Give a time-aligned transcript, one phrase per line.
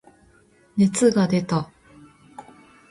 [0.77, 1.69] 熱が出た。